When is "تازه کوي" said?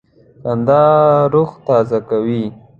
1.65-2.43